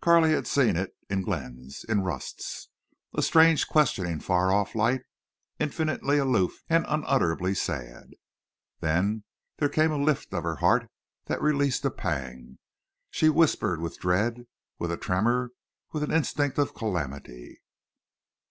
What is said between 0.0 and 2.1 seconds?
Carley had seen it in Glenn's, in